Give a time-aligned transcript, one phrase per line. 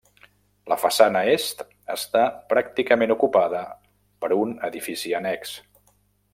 [0.71, 1.61] La façana est
[1.97, 3.63] està pràcticament ocupada
[4.25, 5.57] per un edifici annex.